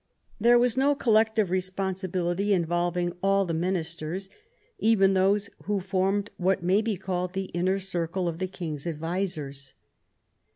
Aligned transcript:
There 0.39 0.57
was 0.57 0.75
no 0.77 0.95
collective 0.95 1.51
responsibility 1.51 2.53
involving 2.53 3.13
all 3.21 3.45
the 3.45 3.53
ministers, 3.53 4.31
even 4.79 5.13
those 5.13 5.47
who 5.65 5.79
formed 5.79 6.31
what 6.37 6.63
may 6.63 6.81
be 6.81 6.97
called 6.97 7.33
the 7.33 7.51
inner 7.53 7.77
circle 7.77 8.27
of 8.27 8.39
the 8.39 8.47
King^s 8.47 8.87
advisers. 8.87 9.75